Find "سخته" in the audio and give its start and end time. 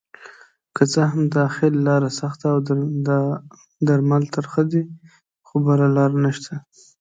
2.19-2.45